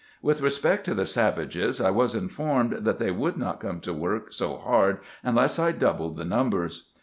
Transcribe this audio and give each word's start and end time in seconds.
With 0.23 0.41
respect 0.41 0.83
to 0.85 0.95
the 0.95 1.05
savages, 1.05 1.79
I 1.79 1.91
was 1.91 2.15
in 2.15 2.27
formed, 2.27 2.71
that 2.85 2.97
they 2.97 3.11
wovdd 3.11 3.37
not 3.37 3.59
come 3.59 3.79
to 3.81 3.93
work 3.93 4.33
so 4.33 4.57
hard, 4.57 4.97
unless 5.23 5.59
I 5.59 5.71
doubled 5.71 6.17
the 6.17 6.25
numbers. 6.25 6.89